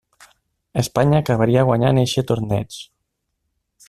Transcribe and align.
Espanya 0.83 1.19
acabaria 1.23 1.65
guanyant 1.69 2.01
eixe 2.05 2.25
torneig. 2.31 2.79